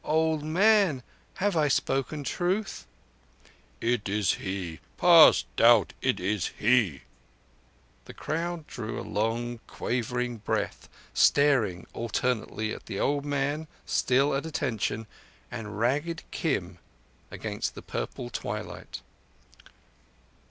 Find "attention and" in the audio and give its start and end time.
14.47-15.77